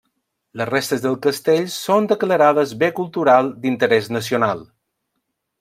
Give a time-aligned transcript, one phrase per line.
[0.61, 4.69] Les restes del castell són declarades bé cultural d'interès nacional.